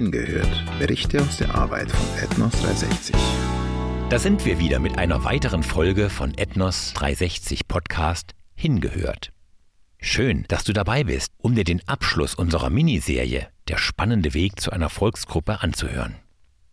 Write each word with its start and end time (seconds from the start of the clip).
Hingehört. 0.00 0.64
Berichte 0.78 1.20
aus 1.20 1.36
der 1.36 1.54
Arbeit 1.54 1.90
von 1.90 2.24
Ethnos 2.24 2.52
360. 2.52 3.14
Da 4.08 4.18
sind 4.18 4.46
wir 4.46 4.58
wieder 4.58 4.78
mit 4.78 4.96
einer 4.96 5.24
weiteren 5.24 5.62
Folge 5.62 6.08
von 6.08 6.32
Ethnos 6.38 6.94
360 6.94 7.68
Podcast 7.68 8.32
Hingehört. 8.54 9.30
Schön, 10.00 10.46
dass 10.48 10.64
du 10.64 10.72
dabei 10.72 11.04
bist, 11.04 11.34
um 11.36 11.54
dir 11.54 11.64
den 11.64 11.86
Abschluss 11.86 12.34
unserer 12.34 12.70
Miniserie 12.70 13.48
Der 13.68 13.76
spannende 13.76 14.32
Weg 14.32 14.58
zu 14.58 14.70
einer 14.70 14.88
Volksgruppe 14.88 15.60
anzuhören. 15.60 16.14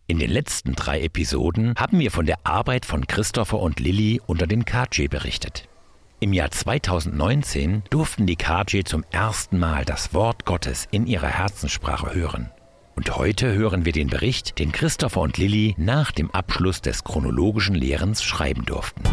In 0.06 0.18
den 0.18 0.30
letzten 0.30 0.74
drei 0.74 1.02
Episoden 1.02 1.74
haben 1.76 1.98
wir 1.98 2.10
von 2.10 2.24
der 2.24 2.38
Arbeit 2.44 2.86
von 2.86 3.06
Christopher 3.06 3.58
und 3.58 3.78
Lilly 3.78 4.22
unter 4.26 4.46
den 4.46 4.64
KJ 4.64 5.08
berichtet. 5.08 5.68
Im 6.18 6.32
Jahr 6.32 6.50
2019 6.50 7.82
durften 7.90 8.24
die 8.24 8.36
KJ 8.36 8.84
zum 8.84 9.04
ersten 9.10 9.58
Mal 9.58 9.84
das 9.84 10.14
Wort 10.14 10.46
Gottes 10.46 10.88
in 10.90 11.06
ihrer 11.06 11.28
Herzenssprache 11.28 12.14
hören. 12.14 12.50
Und 12.98 13.16
heute 13.16 13.54
hören 13.54 13.84
wir 13.84 13.92
den 13.92 14.08
Bericht, 14.08 14.58
den 14.58 14.72
Christopher 14.72 15.20
und 15.20 15.38
Lilly 15.38 15.76
nach 15.78 16.10
dem 16.10 16.32
Abschluss 16.32 16.82
des 16.82 17.04
chronologischen 17.04 17.76
Lehrens 17.76 18.24
schreiben 18.24 18.64
durften. 18.66 19.04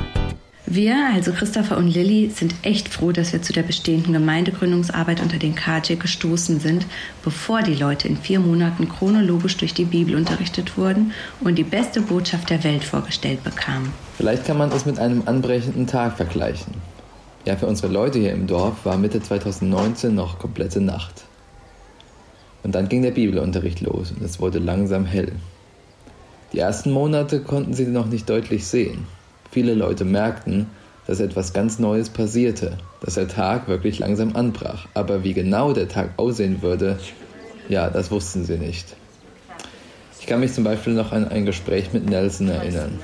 Wir, 0.66 0.96
also 1.14 1.32
Christopher 1.32 1.78
und 1.78 1.90
Lilly, 1.90 2.32
sind 2.32 2.56
echt 2.64 2.90
froh, 2.90 3.12
dass 3.12 3.32
wir 3.32 3.44
zu 3.44 3.54
der 3.54 3.62
bestehenden 3.62 4.14
Gemeindegründungsarbeit 4.14 5.22
unter 5.22 5.38
den 5.38 5.54
KJ 5.54 5.98
gestoßen 5.98 6.60
sind, 6.60 6.88
bevor 7.24 7.62
die 7.62 7.76
Leute 7.76 8.08
in 8.08 8.18
vier 8.18 8.40
Monaten 8.40 8.90
chronologisch 8.90 9.58
durch 9.58 9.76
die 9.76 9.86
Bibel 9.86 10.16
unterrichtet 10.16 10.80
wurden 10.80 11.12
und 11.42 11.60
die 11.60 11.64
beste 11.64 12.02
Botschaft 12.02 12.50
der 12.50 12.64
Welt 12.64 12.84
vorgestellt 12.84 13.44
bekamen. 13.44 13.94
Vielleicht 14.18 14.46
kann 14.46 14.58
man 14.58 14.72
es 14.72 14.88
mit 14.88 14.98
einem 14.98 15.22
anbrechenden 15.28 15.86
Tag 15.86 16.18
vergleichen. 16.18 16.74
Ja, 17.46 17.56
für 17.56 17.68
unsere 17.68 17.94
Leute 17.94 18.18
hier 18.18 18.34
im 18.34 18.48
Dorf 18.48 18.84
war 18.84 18.98
Mitte 18.98 19.22
2019 19.22 20.16
noch 20.16 20.40
komplette 20.40 20.82
Nacht. 20.82 21.25
Und 22.66 22.74
dann 22.74 22.90
ging 22.90 23.04
der 23.04 23.12
Bibelunterricht 23.12 23.82
los 23.82 24.12
und 24.12 24.26
es 24.26 24.40
wurde 24.40 24.58
langsam 24.58 25.06
hell. 25.06 25.34
Die 26.52 26.58
ersten 26.58 26.90
Monate 26.90 27.42
konnten 27.42 27.76
sie 27.76 27.86
noch 27.86 28.08
nicht 28.08 28.28
deutlich 28.28 28.66
sehen. 28.66 29.06
Viele 29.52 29.76
Leute 29.76 30.04
merkten, 30.04 30.66
dass 31.06 31.20
etwas 31.20 31.54
ganz 31.54 31.78
Neues 31.78 32.10
passierte, 32.10 32.80
dass 33.02 33.14
der 33.14 33.28
Tag 33.28 33.68
wirklich 33.68 34.00
langsam 34.00 34.36
anbrach. 34.36 34.88
Aber 34.96 35.24
wie 35.24 35.34
genau 35.34 35.74
der 35.74 35.88
Tag 35.88 36.14
aussehen 36.18 36.64
würde, 36.64 36.98
ja, 37.70 37.92
das 37.92 38.10
wussten 38.10 38.46
sie 38.46 38.58
nicht. 38.58 38.96
Ich 40.20 40.26
kann 40.26 40.40
mich 40.40 40.54
zum 40.54 40.64
Beispiel 40.64 40.94
noch 40.94 41.12
an 41.12 41.28
ein 41.28 41.46
Gespräch 41.46 41.94
mit 41.94 42.10
Nelson 42.10 42.50
erinnern. 42.50 43.00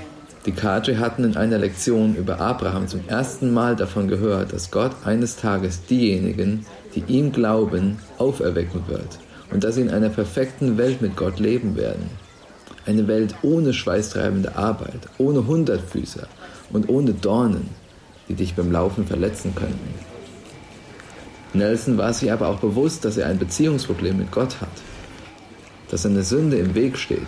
Die 0.48 0.54
Kadri 0.54 0.96
hatten 0.96 1.24
in 1.24 1.38
einer 1.38 1.60
Lektion 1.60 2.16
über 2.16 2.42
Abraham 2.42 2.88
zum 2.88 3.08
ersten 3.08 3.54
Mal 3.54 3.76
davon 3.76 4.08
gehört, 4.08 4.54
dass 4.54 4.72
Gott 4.72 4.96
eines 5.06 5.36
Tages 5.36 5.86
diejenigen, 5.86 6.66
die 6.96 7.04
ihm 7.08 7.32
glauben, 7.32 8.00
auferwecken 8.18 8.88
wird 8.88 9.20
und 9.52 9.64
dass 9.64 9.76
sie 9.76 9.82
in 9.82 9.90
einer 9.90 10.10
perfekten 10.10 10.78
Welt 10.78 11.02
mit 11.02 11.16
Gott 11.16 11.40
leben 11.40 11.76
werden. 11.76 12.10
Eine 12.86 13.08
Welt 13.08 13.36
ohne 13.44 13.74
schweißtreibende 13.74 14.56
Arbeit, 14.56 15.08
ohne 15.18 15.46
Hundertfüßer 15.46 16.28
und 16.72 16.90
ohne 16.90 17.14
Dornen, 17.14 17.70
die 18.28 18.34
dich 18.34 18.56
beim 18.56 18.72
Laufen 18.72 19.06
verletzen 19.06 19.54
könnten. 19.54 19.94
Nelson 21.54 21.98
war 21.98 22.14
sich 22.14 22.32
aber 22.32 22.48
auch 22.48 22.60
bewusst, 22.60 23.06
dass 23.06 23.18
er 23.18 23.28
ein 23.28 23.38
Beziehungsproblem 23.38 24.18
mit 24.18 24.32
Gott 24.32 24.62
hat, 24.62 24.70
dass 25.90 26.06
eine 26.06 26.24
Sünde 26.24 26.58
im 26.58 26.74
Weg 26.74 26.98
steht 26.98 27.20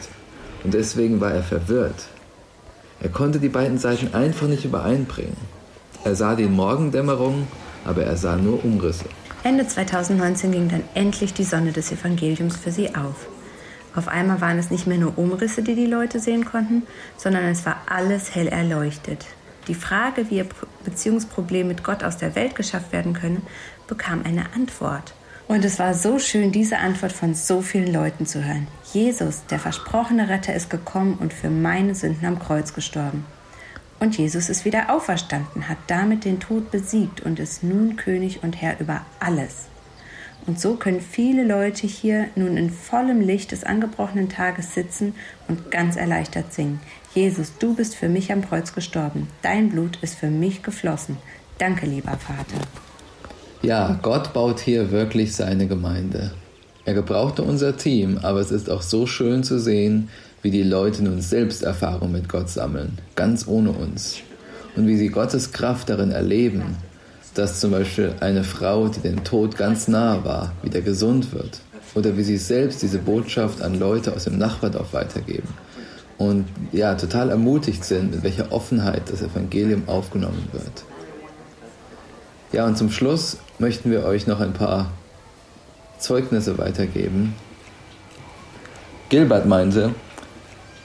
und 0.63 0.73
deswegen 0.73 1.19
war 1.21 1.33
er 1.33 1.44
verwirrt 1.44 2.07
er 3.03 3.09
konnte 3.09 3.38
die 3.38 3.49
beiden 3.49 3.77
Seiten 3.77 4.16
einfach 4.16 4.47
nicht 4.47 4.63
übereinbringen. 4.63 5.35
Er 6.05 6.16
sah 6.16 6.35
die 6.35 6.45
Morgendämmerung, 6.45 7.47
aber 7.83 8.03
er 8.03 8.16
sah 8.16 8.38
nur 8.38 8.63
Umrisse. 8.63 9.03
Ende 9.44 9.67
2019 9.67 10.53
ging 10.53 10.69
dann 10.69 10.83
endlich 10.94 11.33
die 11.33 11.44
Sonne 11.44 11.73
des 11.73 11.91
Evangeliums 11.91 12.55
für 12.55 12.72
sie 12.72 12.95
auf. 12.95 13.27
Auf 13.94 14.08
einmal 14.08 14.39
waren 14.39 14.58
es 14.58 14.72
nicht 14.72 14.88
mehr 14.88 14.97
nur 14.97 15.17
Umrisse, 15.17 15.61
die 15.61 15.75
die 15.75 15.85
Leute 15.85 16.22
sehen 16.22 16.45
konnten, 16.45 16.83
sondern 17.17 17.44
es 17.45 17.66
war 17.66 17.81
alles 17.88 18.33
hell 18.33 18.47
erleuchtet. 18.47 19.25
Die 19.67 19.75
Frage, 19.75 20.30
wie 20.30 20.38
ihr 20.38 20.47
Beziehungsproblem 20.85 21.67
mit 21.67 21.84
Gott 21.84 22.06
aus 22.06 22.17
der 22.17 22.35
Welt 22.35 22.56
geschafft 22.56 22.94
werden 22.94 23.12
könne, 23.13 23.41
bekam 23.88 24.23
eine 24.23 24.45
Antwort. 24.56 25.13
Und 25.50 25.66
es 25.66 25.78
war 25.78 25.94
so 25.94 26.19
schön, 26.19 26.53
diese 26.53 26.78
Antwort 26.78 27.12
von 27.12 27.35
so 27.35 27.62
vielen 27.62 27.91
Leuten 27.91 28.25
zu 28.25 28.46
hören. 28.46 28.67
Jesus, 28.94 29.46
der 29.47 29.59
versprochene 29.59 30.29
Retter, 30.29 30.56
ist 30.56 30.69
gekommen 30.69 31.17
und 31.19 31.34
für 31.34 31.50
meine 31.50 31.96
Sünden 31.96 32.25
am 32.25 32.40
Kreuz 32.40 32.73
gestorben. 32.73 33.25
Und 34.03 34.18
Jesus 34.18 34.50
ist 34.50 34.66
wieder 34.66 34.94
auferstanden, 34.94 35.69
hat 35.69 35.78
damit 35.88 36.25
den 36.25 36.41
Tod 36.41 36.72
besiegt 36.72 37.22
und 37.22 37.40
ist 37.40 37.64
nun 37.64 37.96
König 37.96 38.44
und 38.44 38.62
Herr 38.62 38.78
über 38.81 39.06
alles. 39.22 39.68
Und 40.46 40.59
so 40.59 40.75
können 40.75 41.00
viele 41.00 41.46
Leute 41.46 41.88
hier 41.88 42.25
nun 42.36 42.58
in 42.58 42.69
vollem 42.69 43.22
Licht 43.22 43.53
des 43.53 43.64
angebrochenen 43.64 44.28
Tages 44.28 44.74
sitzen 44.74 45.16
und 45.47 45.72
ganz 45.72 45.96
erleichtert 45.96 46.53
singen. 46.53 46.81
Jesus, 47.16 47.53
du 47.59 47.75
bist 47.75 47.96
für 47.96 48.09
mich 48.09 48.30
am 48.34 48.46
Kreuz 48.46 48.74
gestorben. 48.74 49.30
Dein 49.41 49.69
Blut 49.69 49.97
ist 50.02 50.16
für 50.16 50.30
mich 50.30 50.64
geflossen. 50.64 51.16
Danke, 51.58 51.85
lieber 51.85 52.18
Vater. 52.18 52.59
Ja, 53.62 53.97
Gott 54.02 54.34
baut 54.34 54.59
hier 54.59 54.91
wirklich 54.91 55.34
seine 55.34 55.66
Gemeinde. 55.66 56.34
Er 56.84 56.94
gebrauchte 56.94 57.44
unser 57.44 57.78
Team, 57.78 58.18
aber 58.22 58.41
es 58.41 58.52
ist 58.52 58.70
auch 58.70 58.81
so 58.81 59.08
schön 59.08 59.46
zu 59.46 59.59
sehen, 59.59 60.09
wie 60.43 60.51
die 60.51 60.63
Leute 60.63 61.03
nun 61.03 61.21
selbst 61.21 61.63
Erfahrung 61.63 62.11
mit 62.11 62.29
Gott 62.29 62.49
sammeln, 62.49 62.99
ganz 63.15 63.47
ohne 63.47 63.71
uns. 63.71 64.17
Und 64.75 64.87
wie 64.87 64.97
sie 64.97 65.07
Gottes 65.07 65.51
Kraft 65.53 65.89
darin 65.89 66.11
erleben, 66.11 66.77
dass 67.33 67.59
zum 67.59 67.71
Beispiel 67.71 68.13
eine 68.19 68.43
Frau, 68.43 68.89
die 68.89 68.99
dem 68.99 69.23
Tod 69.23 69.57
ganz 69.57 69.87
nahe 69.87 70.23
war, 70.25 70.51
wieder 70.61 70.81
gesund 70.81 71.33
wird. 71.33 71.61
Oder 71.95 72.17
wie 72.17 72.23
sie 72.23 72.37
selbst 72.37 72.81
diese 72.81 72.99
Botschaft 72.99 73.61
an 73.61 73.79
Leute 73.79 74.13
aus 74.13 74.25
dem 74.25 74.37
Nachbardorf 74.37 74.93
weitergeben. 74.93 75.47
Und 76.17 76.45
ja, 76.71 76.95
total 76.95 77.29
ermutigt 77.29 77.83
sind, 77.83 78.11
mit 78.11 78.23
welcher 78.23 78.51
Offenheit 78.51 79.03
das 79.09 79.21
Evangelium 79.21 79.83
aufgenommen 79.87 80.47
wird. 80.51 80.83
Ja, 82.51 82.65
und 82.65 82.77
zum 82.77 82.91
Schluss 82.91 83.37
möchten 83.59 83.89
wir 83.89 84.03
euch 84.03 84.27
noch 84.27 84.39
ein 84.39 84.53
paar 84.53 84.91
Zeugnisse 85.99 86.57
weitergeben. 86.57 87.33
Gilbert 89.09 89.45
meinte, 89.45 89.93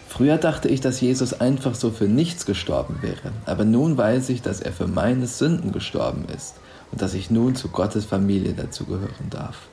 früher 0.09 0.39
dachte 0.39 0.69
ich, 0.69 0.81
dass 0.81 1.01
Jesus 1.01 1.41
einfach 1.41 1.75
so 1.75 1.91
für 1.91 2.07
nichts 2.07 2.47
gestorben 2.47 2.99
wäre, 3.03 3.33
aber 3.47 3.65
nun 3.65 3.97
weiß 3.97 4.31
ich, 4.31 4.43
dass 4.43 4.61
er 4.61 4.73
für 4.73 4.87
meine 4.87 5.27
Sünden 5.27 5.73
gestorben 5.73 6.25
ist 6.35 6.55
und 6.91 7.03
dass 7.03 7.15
ich 7.15 7.31
nun 7.31 7.55
zu 7.55 7.69
Gottes 7.69 8.05
Familie 8.05 8.55
dazugehören 8.55 9.31
darf. 9.31 9.69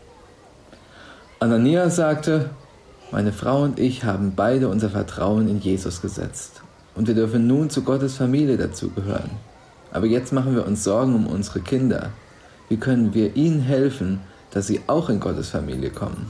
Ananias 1.40 1.96
sagte, 1.96 2.50
meine 3.12 3.31
Frau 3.31 3.63
und 3.63 3.79
ich 3.79 4.03
haben 4.03 4.34
beide 4.35 4.68
unser 4.68 4.90
Vertrauen 4.90 5.47
in 5.47 5.59
Jesus 5.59 6.01
gesetzt 6.01 6.62
und 6.96 7.07
wir 7.07 7.16
dürfen 7.16 7.47
nun 7.47 7.69
zu 7.69 7.84
Gottes 7.84 8.16
Familie 8.17 8.57
dazugehören. 8.57 9.31
Aber 9.91 10.07
jetzt 10.07 10.34
machen 10.34 10.56
wir 10.56 10.66
uns 10.66 10.84
Sorgen 10.84 11.16
um 11.16 11.28
unsere 11.28 11.62
Kinder. 11.62 12.09
Wie 12.67 12.78
können 12.78 13.13
wir 13.13 13.35
ihnen 13.35 13.62
helfen, 13.62 14.19
dass 14.52 14.67
sie 14.67 14.81
auch 14.88 15.09
in 15.09 15.19
Gottes 15.19 15.50
Familie 15.50 15.90
kommen? 15.90 16.29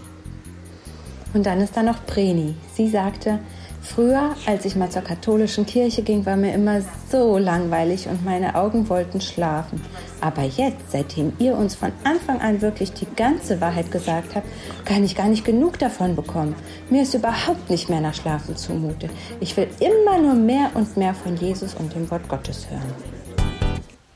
Und 1.36 1.46
dann 1.46 1.60
ist 1.60 1.76
da 1.76 1.84
noch 1.84 1.98
Vreni. 2.08 2.56
Sie 2.76 2.88
sagte, 2.88 3.40
früher, 3.82 4.34
als 4.46 4.64
ich 4.64 4.78
mal 4.78 4.90
zur 4.90 5.02
katholischen 5.02 5.66
Kirche 5.66 6.02
ging, 6.02 6.26
war 6.26 6.38
mir 6.38 6.54
immer 6.54 6.80
so 7.12 7.38
langweilig 7.38 8.08
und 8.08 8.24
meine 8.24 8.56
Augen 8.56 8.88
wollten 8.88 9.20
schlafen. 9.20 9.82
Aber 10.22 10.44
jetzt, 10.44 10.92
seitdem 10.92 11.34
ihr 11.38 11.58
uns 11.58 11.76
von 11.76 11.92
Anfang 12.06 12.40
an 12.40 12.62
wirklich 12.62 12.94
die 12.94 13.08
ganze 13.18 13.60
Wahrheit 13.60 13.92
gesagt 13.92 14.34
habt, 14.34 14.48
kann 14.86 15.04
ich 15.04 15.14
gar 15.14 15.28
nicht 15.28 15.44
genug 15.44 15.78
davon 15.78 16.16
bekommen. 16.16 16.56
Mir 16.90 17.02
ist 17.02 17.14
überhaupt 17.14 17.70
nicht 17.70 17.90
mehr 17.90 18.00
nach 18.00 18.16
Schlafen 18.16 18.56
zumute. 18.56 19.10
Ich 19.42 19.58
will 19.58 19.68
immer 19.82 20.18
nur 20.18 20.36
mehr 20.36 20.72
und 20.74 20.96
mehr 20.96 21.14
von 21.14 21.36
Jesus 21.36 21.74
und 21.74 21.94
dem 21.94 22.10
Wort 22.12 22.30
Gottes 22.30 22.66
hören. 22.70 22.94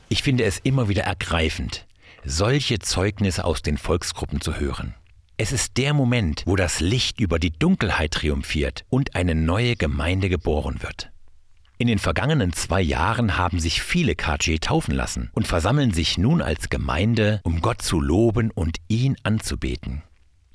Ich 0.08 0.22
finde 0.22 0.44
es 0.44 0.58
immer 0.62 0.88
wieder 0.88 1.02
ergreifend, 1.02 1.84
solche 2.24 2.78
Zeugnisse 2.78 3.44
aus 3.44 3.60
den 3.60 3.76
Volksgruppen 3.76 4.40
zu 4.40 4.58
hören. 4.58 4.94
Es 5.42 5.52
ist 5.52 5.78
der 5.78 5.94
Moment, 5.94 6.42
wo 6.44 6.54
das 6.54 6.80
Licht 6.80 7.18
über 7.18 7.38
die 7.38 7.50
Dunkelheit 7.50 8.10
triumphiert 8.10 8.84
und 8.90 9.14
eine 9.14 9.34
neue 9.34 9.74
Gemeinde 9.74 10.28
geboren 10.28 10.82
wird. 10.82 11.12
In 11.78 11.86
den 11.86 11.98
vergangenen 11.98 12.52
zwei 12.52 12.82
Jahren 12.82 13.38
haben 13.38 13.58
sich 13.58 13.80
viele 13.80 14.16
KJ 14.16 14.56
taufen 14.58 14.94
lassen 14.94 15.30
und 15.32 15.48
versammeln 15.48 15.94
sich 15.94 16.18
nun 16.18 16.42
als 16.42 16.68
Gemeinde, 16.68 17.40
um 17.42 17.62
Gott 17.62 17.80
zu 17.80 18.00
loben 18.00 18.50
und 18.50 18.76
ihn 18.88 19.16
anzubeten. 19.22 20.02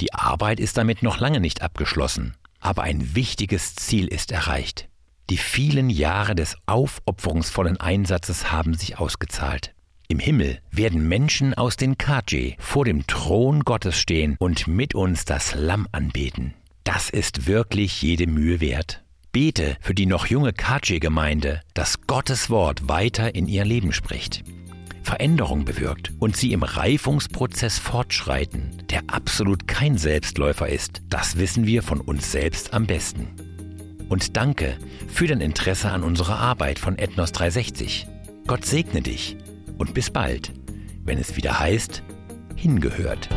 Die 0.02 0.14
Arbeit 0.14 0.60
ist 0.60 0.78
damit 0.78 1.02
noch 1.02 1.20
lange 1.20 1.40
nicht 1.40 1.64
abgeschlossen, 1.64 2.36
aber 2.60 2.84
ein 2.84 3.16
wichtiges 3.16 3.74
Ziel 3.74 4.08
ist 4.08 4.32
erreicht. 4.32 4.88
Die 5.32 5.38
vielen 5.38 5.90
Jahre 5.90 6.36
des 6.36 6.58
aufopferungsvollen 6.68 7.78
Einsatzes 7.78 8.52
haben 8.52 8.76
sich 8.76 9.00
ausgezahlt. 9.00 9.74
Im 10.08 10.20
Himmel 10.20 10.60
werden 10.72 11.08
Menschen 11.08 11.56
aus 11.56 11.78
den 11.78 11.98
Kaji 11.98 12.58
vor 12.60 12.86
dem 12.86 13.08
Thron 13.08 13.62
Gottes 13.62 13.98
stehen 13.98 14.36
und 14.38 14.68
mit 14.68 14.94
uns 14.94 15.26
das 15.26 15.56
Lamm 15.56 15.88
anbeten. 15.92 16.54
Das 16.84 17.10
ist 17.10 17.48
wirklich 17.48 18.04
jede 18.04 18.28
Mühe 18.28 18.62
wert. 18.62 19.04
Bete 19.32 19.78
für 19.82 19.96
die 19.96 20.06
noch 20.06 20.28
junge 20.28 20.54
Kaji-Gemeinde, 20.54 21.62
dass 21.74 22.02
Gottes 22.02 22.52
Wort 22.52 22.88
weiter 22.88 23.34
in 23.34 23.48
ihr 23.48 23.66
Leben 23.66 23.92
spricht. 23.92 24.44
Veränderung 25.02 25.66
bewirkt 25.66 26.14
und 26.20 26.38
sie 26.38 26.54
im 26.54 26.62
Reifungsprozess 26.62 27.80
fortschreiten, 27.80 28.84
der 28.92 29.02
absolut 29.08 29.68
kein 29.68 29.98
Selbstläufer 29.98 30.70
ist, 30.70 31.02
das 31.10 31.38
wissen 31.38 31.66
wir 31.66 31.82
von 31.82 32.00
uns 32.00 32.32
selbst 32.32 32.74
am 32.74 32.86
besten. 32.86 33.28
Und 34.08 34.38
danke 34.38 34.78
für 35.08 35.26
dein 35.26 35.42
Interesse 35.42 35.90
an 35.90 36.04
unserer 36.04 36.38
Arbeit 36.38 36.78
von 36.78 36.98
Ethnos 37.00 37.32
360. 37.32 38.08
Gott 38.46 38.66
segne 38.66 39.02
dich 39.02 39.36
und 39.78 39.94
bis 39.94 40.10
bald, 40.10 40.54
wenn 41.04 41.18
es 41.18 41.36
wieder 41.36 41.60
heißt, 41.60 42.04
hingehört. 42.56 43.30